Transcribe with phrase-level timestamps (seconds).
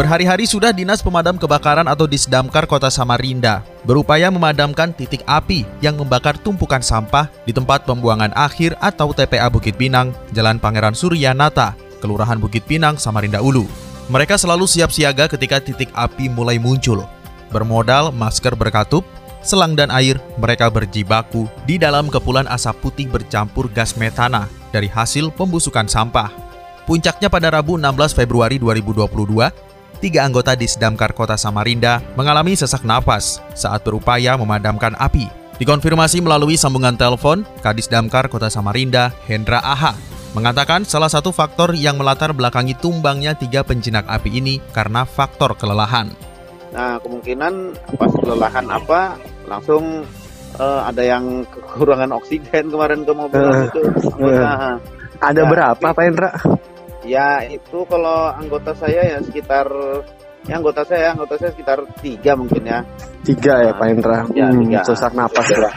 [0.00, 6.40] Berhari-hari sudah Dinas Pemadam Kebakaran atau Disdamkar Kota Samarinda berupaya memadamkan titik api yang membakar
[6.40, 12.40] tumpukan sampah di tempat pembuangan akhir atau TPA Bukit Pinang, Jalan Pangeran Surya Nata, Kelurahan
[12.40, 13.68] Bukit Pinang, Samarinda Ulu.
[14.08, 17.04] Mereka selalu siap siaga ketika titik api mulai muncul.
[17.52, 19.04] Bermodal masker berkatup,
[19.44, 25.28] selang dan air, mereka berjibaku di dalam kepulan asap putih bercampur gas metana dari hasil
[25.36, 26.32] pembusukan sampah.
[26.88, 29.69] Puncaknya pada Rabu 16 Februari 2022,
[30.00, 35.28] tiga anggota di Sedamkar Kota Samarinda mengalami sesak napas saat berupaya memadamkan api.
[35.60, 39.92] Dikonfirmasi melalui sambungan telepon, Kadis Damkar Kota Samarinda, Hendra Aha,
[40.32, 46.08] mengatakan salah satu faktor yang melatar belakangi tumbangnya tiga penjinak api ini karena faktor kelelahan.
[46.72, 50.08] Nah, kemungkinan pas kelelahan apa, langsung
[50.56, 53.82] uh, ada yang kekurangan oksigen kemarin ke mobil uh, itu.
[54.16, 54.80] Uh,
[55.20, 56.30] ada ya, berapa Pak Hendra?
[57.04, 59.66] Ya itu kalau anggota saya ya sekitar
[60.48, 62.80] ya anggota saya anggota saya sekitar tiga mungkin ya.
[63.24, 64.18] Tiga ya Pak Indra.
[64.32, 64.80] Ya, hmm, tiga.
[64.84, 65.72] Sesak napas ya.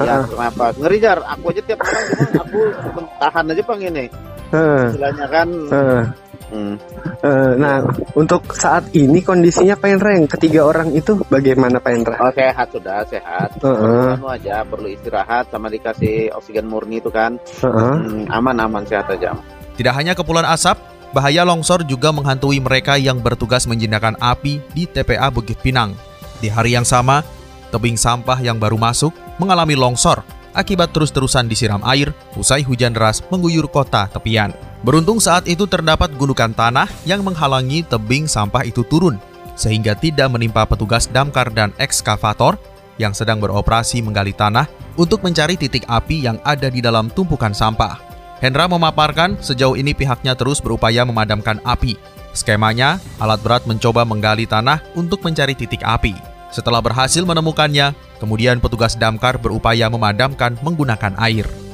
[0.00, 0.76] Ya, napas.
[0.76, 1.18] Ngeri jar.
[1.36, 4.06] Aku aja tiap malam cuma aku tahan aja pang ini.
[4.52, 5.48] Istilahnya kan.
[6.46, 6.78] Hmm.
[7.26, 7.82] Uh, nah,
[8.14, 12.16] untuk saat ini kondisinya Pak Indra yang ketiga orang itu bagaimana Pak Indra?
[12.22, 13.50] Oh, sehat sudah, sehat.
[13.58, 14.08] Uh -uh.
[14.14, 17.34] Perlu aja, perlu istirahat sama dikasih oksigen murni itu kan.
[17.58, 17.94] Uh -uh.
[17.98, 19.34] Hmm, aman aman sehat aja.
[19.76, 20.80] Tidak hanya kepulan asap,
[21.12, 25.92] bahaya longsor juga menghantui mereka yang bertugas menjinakkan api di TPA Bukit Pinang.
[26.40, 27.24] Di hari yang sama,
[27.72, 30.24] tebing sampah yang baru masuk mengalami longsor
[30.56, 34.56] akibat terus-terusan disiram air usai hujan deras mengguyur kota tepian.
[34.80, 39.20] Beruntung saat itu terdapat gundukan tanah yang menghalangi tebing sampah itu turun,
[39.52, 42.56] sehingga tidak menimpa petugas damkar dan ekskavator
[42.96, 44.64] yang sedang beroperasi menggali tanah
[44.96, 48.05] untuk mencari titik api yang ada di dalam tumpukan sampah.
[48.38, 51.96] Hendra memaparkan sejauh ini pihaknya terus berupaya memadamkan api.
[52.36, 56.12] Skemanya, alat berat mencoba menggali tanah untuk mencari titik api.
[56.52, 61.65] Setelah berhasil menemukannya, kemudian petugas damkar berupaya memadamkan menggunakan air.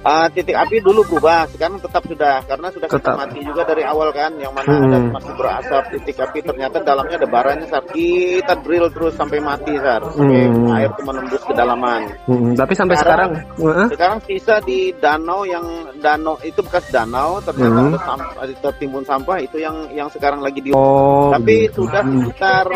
[0.00, 3.20] Uh, titik api dulu berubah, sekarang tetap sudah karena sudah tetap.
[3.20, 4.86] mati juga dari awal kan, yang mana hmm.
[4.88, 9.76] ada masih berasap titik api ternyata dalamnya ada baranya saat kita drill terus sampai mati
[9.76, 10.72] sar, sampai hmm.
[10.72, 12.00] air itu menembus kedalaman.
[12.24, 12.56] Hmm.
[12.56, 15.68] Tapi sampai sekarang, sekarang, sekarang sisa di danau yang
[16.00, 18.00] danau itu bekas danau ternyata hmm.
[18.00, 20.72] sampah, tertimbun sampah itu yang yang sekarang lagi di.
[20.72, 21.84] Oh, tapi gitu.
[21.84, 22.66] sudah sekitar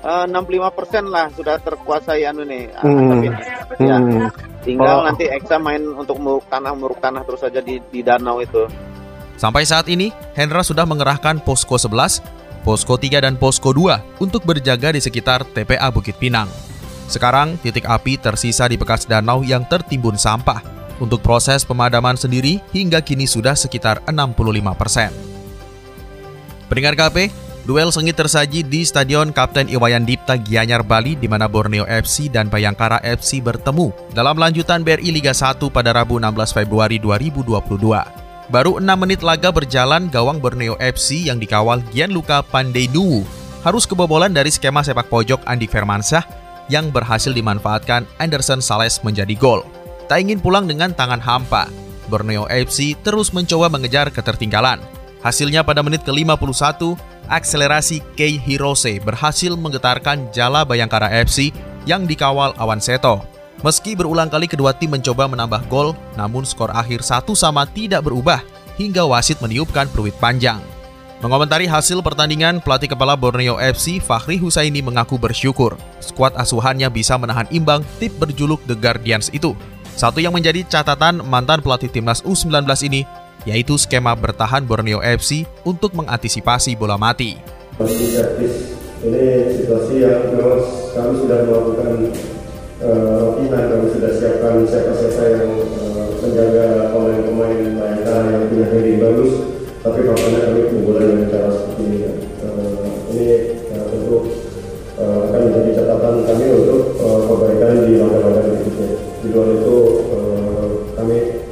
[0.00, 2.72] uh, 65 persen lah sudah terkuasai anu nih.
[2.80, 3.20] Hmm.
[3.20, 3.26] Tapi,
[3.84, 3.96] ya.
[4.64, 5.04] Tinggal oh.
[5.04, 8.64] nanti Eksa main untuk muruk tanah, muruk tanah terus saja di, di danau itu.
[9.36, 12.24] Sampai saat ini, Hendra sudah mengerahkan posko 11,
[12.64, 16.48] posko 3 dan posko 2 untuk berjaga di sekitar TPA Bukit Pinang.
[17.04, 20.64] Sekarang, titik api tersisa di bekas danau yang tertimbun sampah.
[21.02, 25.10] Untuk proses pemadaman sendiri hingga kini sudah sekitar 65 persen.
[26.70, 27.28] Pendengar KP,
[27.64, 32.52] Duel sengit tersaji di Stadion Kapten Iwayan Dipta Gianyar Bali di mana Borneo FC dan
[32.52, 38.52] Bayangkara FC bertemu dalam lanjutan BRI Liga 1 pada Rabu 16 Februari 2022.
[38.52, 43.24] Baru 6 menit laga berjalan gawang Borneo FC yang dikawal Gianluca Pandeinuwu
[43.64, 46.20] harus kebobolan dari skema sepak pojok Andi Firmansyah
[46.68, 49.64] yang berhasil dimanfaatkan Anderson Sales menjadi gol.
[50.04, 51.72] Tak ingin pulang dengan tangan hampa,
[52.12, 54.84] Borneo FC terus mencoba mengejar ketertinggalan.
[55.24, 57.00] Hasilnya pada menit ke-51,
[57.32, 61.48] akselerasi Kei Hirose berhasil menggetarkan jala Bayangkara FC
[61.88, 63.24] yang dikawal Awan Seto.
[63.64, 68.44] Meski berulang kali kedua tim mencoba menambah gol, namun skor akhir satu sama tidak berubah
[68.76, 70.60] hingga wasit meniupkan peluit panjang.
[71.24, 77.48] Mengomentari hasil pertandingan, pelatih kepala Borneo FC Fahri Husaini mengaku bersyukur skuad asuhannya bisa menahan
[77.48, 79.56] imbang tip berjuluk The Guardians itu.
[79.96, 83.08] Satu yang menjadi catatan mantan pelatih timnas U19 ini
[83.44, 87.36] yaitu skema bertahan Borneo FC untuk mengantisipasi bola mati.
[89.04, 90.64] Ini situasi yang memang
[90.96, 92.08] kami sudah melakukan
[92.80, 99.32] uh, kami sudah siapkan siapa-siapa yang uh, menjaga pemain-pemain Bayangkara yang punya heading bagus,
[99.84, 101.98] tapi faktanya kami kebobolan dengan cara seperti ini.
[102.40, 103.26] Uh, ini
[103.76, 103.84] uh,
[104.96, 108.88] uh, akan menjadi catatan kami untuk uh, perbaikan di langkah-langkah berikutnya.
[109.20, 109.76] Di luar itu
[110.08, 111.43] uh, kami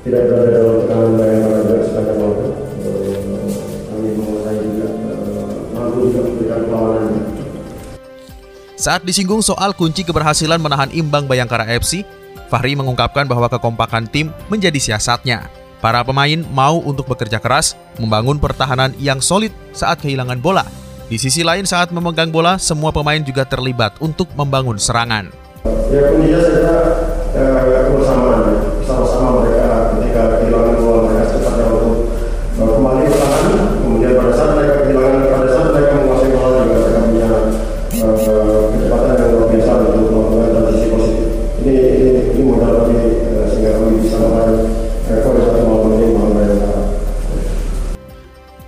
[0.00, 2.46] tidak berada dalam tekanan juga sepanjang waktu.
[3.90, 4.86] Kami menguasai juga
[5.76, 7.12] mampu juga memberikan perlawanan.
[8.80, 12.00] Saat disinggung soal kunci keberhasilan menahan imbang Bayangkara FC,
[12.48, 15.52] Fahri mengungkapkan bahwa kekompakan tim menjadi siasatnya.
[15.84, 20.64] Para pemain mau untuk bekerja keras, membangun pertahanan yang solid saat kehilangan bola.
[21.08, 25.28] Di sisi lain saat memegang bola, semua pemain juga terlibat untuk membangun serangan.
[25.92, 26.76] Ya kuncinya saya kira
[27.68, 28.29] ya, kebersamaan,
[38.68, 41.26] kecepatan yang luar biasa untuk melakukan transisi positif.
[41.60, 44.60] Ini ini, ini modal kami uh, sehingga kami bisa meraih
[45.08, 46.82] rekor satu malam ini Bayangkara.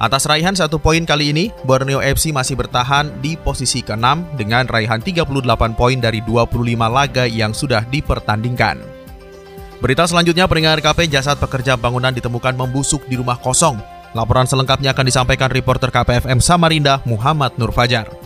[0.02, 4.98] Atas raihan satu poin kali ini, Borneo FC masih bertahan di posisi ke-6 dengan raihan
[4.98, 5.30] 38
[5.78, 6.58] poin dari 25
[6.90, 8.82] laga yang sudah dipertandingkan.
[9.78, 13.78] Berita selanjutnya, peringatan KP jasad pekerja bangunan ditemukan membusuk di rumah kosong.
[14.14, 18.21] Laporan selengkapnya akan disampaikan reporter KPFM Samarinda, Muhammad Nur Fajar.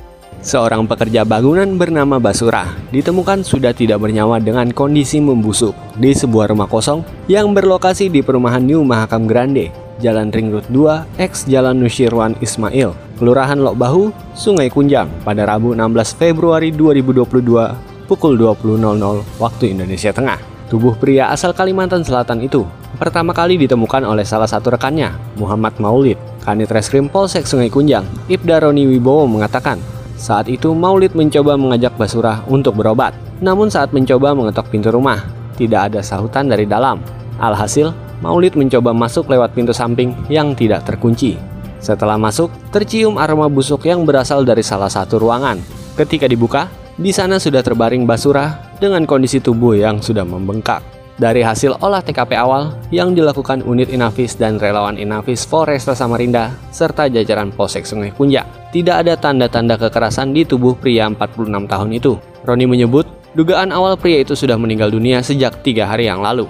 [0.46, 6.70] Seorang pekerja bangunan bernama Basura ditemukan sudah tidak bernyawa dengan kondisi membusuk di sebuah rumah
[6.70, 12.38] kosong yang berlokasi di perumahan New Mahakam Grande, Jalan Ring Road 2, X Jalan Nusyirwan
[12.38, 14.02] Ismail, Kelurahan Lok Bahu,
[14.38, 20.38] Sungai Kunjang pada Rabu 16 Februari 2022 pukul 20.00 waktu Indonesia Tengah.
[20.66, 22.66] Tubuh pria asal Kalimantan Selatan itu
[22.98, 26.18] pertama kali ditemukan oleh salah satu rekannya, Muhammad Maulid.
[26.46, 29.82] Kanit Reskrim Polsek Sungai Kunjang, Ibda Roni Wibowo mengatakan,
[30.16, 33.12] saat itu Maulid mencoba mengajak Basura untuk berobat.
[33.44, 35.28] Namun saat mencoba mengetok pintu rumah,
[35.60, 37.04] tidak ada sahutan dari dalam.
[37.36, 37.92] Alhasil,
[38.24, 41.36] Maulid mencoba masuk lewat pintu samping yang tidak terkunci.
[41.84, 45.60] Setelah masuk, tercium aroma busuk yang berasal dari salah satu ruangan.
[46.00, 50.95] Ketika dibuka, di sana sudah terbaring Basura dengan kondisi tubuh yang sudah membengkak.
[51.16, 57.08] Dari hasil olah TKP awal yang dilakukan unit Inafis dan relawan Inafis Foresta Samarinda serta
[57.08, 62.20] jajaran Polsek Sungai Kunjang, tidak ada tanda-tanda kekerasan di tubuh pria 46 tahun itu.
[62.44, 66.44] Roni menyebut, dugaan awal pria itu sudah meninggal dunia sejak tiga hari yang lalu.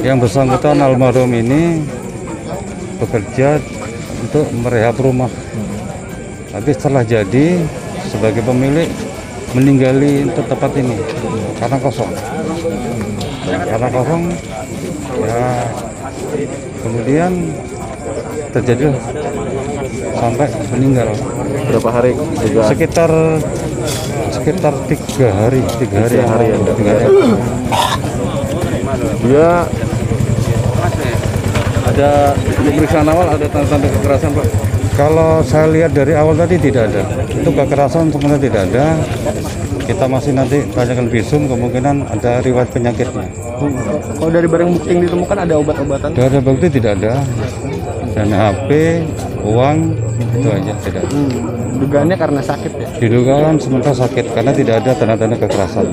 [0.00, 1.84] Yang bersangkutan almarhum ini
[2.96, 3.60] bekerja
[4.24, 5.28] untuk merehab rumah.
[6.48, 7.60] Tapi setelah jadi
[8.08, 8.88] sebagai pemilik
[9.52, 10.96] meninggali tempat ini
[11.60, 12.08] karena kosong.
[13.46, 14.22] Karena kosong
[15.24, 15.44] ya
[16.84, 17.32] kemudian
[18.52, 18.84] terjadi
[20.18, 21.08] sampai meninggal.
[21.70, 22.12] Berapa hari
[22.44, 22.62] juga?
[22.68, 23.10] Sekitar
[24.30, 26.14] sekitar tiga hari tiga hari.
[26.18, 26.72] Tiga hari yang ya.
[26.76, 27.06] tiga hari.
[29.20, 29.50] dia
[31.90, 34.46] ada pemeriksaan awal ada tanda-tanda kekerasan pak?
[34.98, 37.02] Kalau saya lihat dari awal tadi tidak ada.
[37.30, 38.86] Itu kekerasan sebenarnya tidak ada
[39.90, 43.26] kita masih nanti tanyakan visum kemungkinan ada riwayat penyakitnya
[44.14, 46.10] Kalau dari barang bukti yang ditemukan ada obat-obatan?
[46.14, 47.18] ada bukti tidak ada
[48.14, 48.70] dan HP
[49.42, 49.78] uang
[50.38, 51.18] itu aja tidak ada.
[51.82, 52.88] Dugaannya karena sakit ya?
[53.02, 55.86] diduga kan sementara sakit karena tidak ada tanda-tanda kekerasan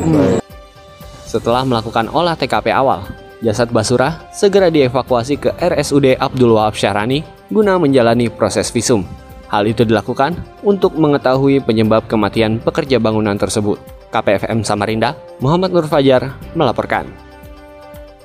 [1.25, 3.03] Setelah melakukan olah TKP awal,
[3.41, 9.03] jasad Basura segera dievakuasi ke RSUD Abdul Wahab Syahrani guna menjalani proses visum.
[9.47, 13.79] Hal itu dilakukan untuk mengetahui penyebab kematian pekerja bangunan tersebut.
[14.11, 17.07] KPFM Samarinda, Muhammad Nur Fajar melaporkan.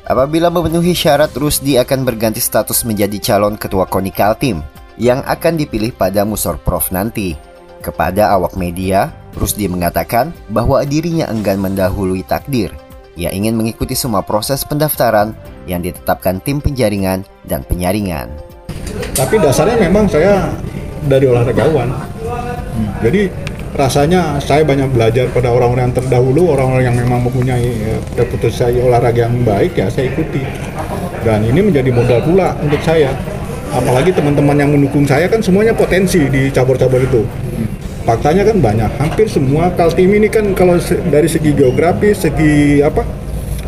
[0.03, 4.59] Apabila memenuhi syarat, Rusdi akan berganti status menjadi calon ketua KONI Kaltim
[4.99, 7.33] yang akan dipilih pada Musor Prof nanti.
[7.79, 12.71] Kepada awak media, Rusdi mengatakan bahwa dirinya enggan mendahului takdir.
[13.15, 15.31] Ia ingin mengikuti semua proses pendaftaran
[15.69, 18.52] yang ditetapkan tim penjaringan dan penyaringan.
[19.13, 20.49] Tapi dasarnya memang saya
[21.05, 21.89] dari olahragawan.
[23.03, 23.29] Jadi
[23.73, 29.41] rasanya saya banyak belajar pada orang-orang yang terdahulu, orang-orang yang memang mempunyai reputasi olahraga yang
[29.41, 30.41] baik ya saya ikuti.
[31.23, 33.11] Dan ini menjadi modal pula untuk saya.
[33.73, 37.25] Apalagi teman-teman yang mendukung saya kan semuanya potensi di cabur-cabur itu
[38.03, 40.75] faktanya kan banyak hampir semua Kaltim ini kan kalau
[41.07, 43.07] dari segi geografi segi apa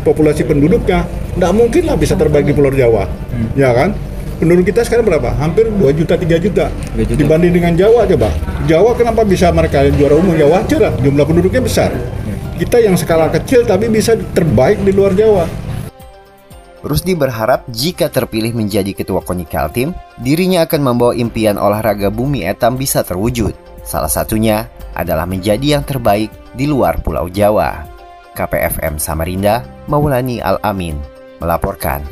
[0.04, 3.08] populasi penduduknya tidak mungkin lah bisa terbagi Pulau Jawa
[3.56, 3.96] ya kan
[4.36, 7.16] penduduk kita sekarang berapa hampir 2 juta 3 juta, 3 juta.
[7.16, 8.28] dibanding dengan Jawa coba
[8.68, 12.60] Jawa kenapa bisa mereka juara umum ya wajar lah jumlah penduduknya besar hmm.
[12.60, 15.48] kita yang skala kecil tapi bisa terbaik di luar Jawa
[16.86, 19.90] Rusdi berharap jika terpilih menjadi ketua KONI Kaltim,
[20.22, 23.58] dirinya akan membawa impian olahraga bumi etam bisa terwujud.
[23.82, 27.82] Salah satunya adalah menjadi yang terbaik di luar Pulau Jawa.
[28.38, 30.94] KPFM Samarinda, Maulani Al-Amin,
[31.42, 32.06] melaporkan.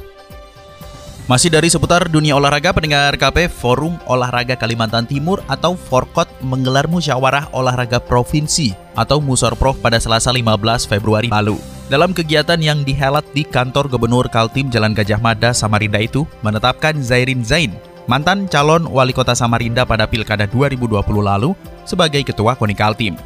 [1.24, 7.48] Masih dari seputar dunia olahraga, pendengar KP Forum Olahraga Kalimantan Timur atau Forkot menggelar musyawarah
[7.56, 11.56] olahraga provinsi atau Musorprof pada Selasa 15 Februari lalu.
[11.88, 17.40] Dalam kegiatan yang dihelat di kantor Gubernur Kaltim Jalan Gajah Mada, Samarinda itu, menetapkan Zairin
[17.40, 17.72] Zain
[18.04, 21.56] mantan calon wali kota Samarinda pada Pilkada 2020 lalu
[21.88, 23.16] sebagai ketua KONI Kaltim.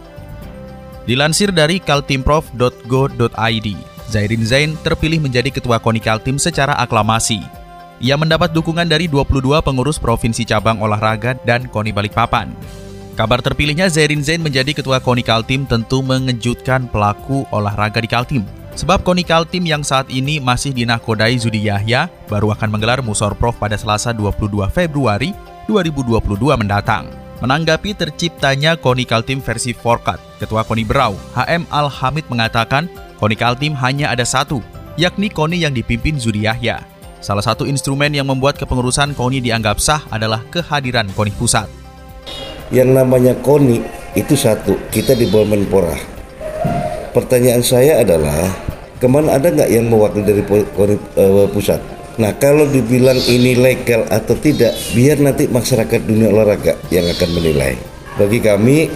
[1.03, 3.69] Dilansir dari kaltimprof.go.id,
[4.07, 7.58] Zairin Zain terpilih menjadi ketua KONI Kaltim secara aklamasi.
[7.99, 12.55] Ia mendapat dukungan dari 22 pengurus provinsi cabang olahraga dan KONI Balikpapan.
[13.19, 18.47] Kabar terpilihnya Zairin Zain menjadi ketua KONI Kaltim tentu mengejutkan pelaku olahraga di Kaltim.
[18.79, 23.75] Sebab konikal tim yang saat ini masih dinakodai Zudi Yahya baru akan menggelar Musorprof pada
[23.75, 25.35] Selasa 22 Februari
[25.67, 26.23] 2022
[26.55, 27.11] mendatang.
[27.43, 32.87] Menanggapi terciptanya konikal tim versi Forkat, Ketua Koni Berau, HM Al-Hamid mengatakan
[33.19, 34.63] konikal tim hanya ada satu,
[34.95, 36.98] yakni Koni yang dipimpin Zudi Yahya.
[37.19, 41.67] Salah satu instrumen yang membuat kepengurusan Koni dianggap sah adalah kehadiran Koni Pusat.
[42.71, 43.83] Yang namanya Koni
[44.15, 45.99] itu satu, kita di bawah Menpora.
[47.11, 48.47] Pertanyaan saya adalah
[49.03, 51.83] ke mana ada nggak yang mewakili dari uh, pusat?
[52.19, 57.75] Nah kalau dibilang ini legal atau tidak, biar nanti masyarakat dunia olahraga yang akan menilai.
[58.19, 58.91] Bagi kami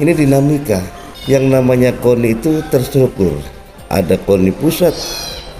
[0.00, 0.80] ini dinamika.
[1.22, 3.38] Yang namanya KONI itu terstruktur.
[3.86, 4.90] Ada KONI pusat,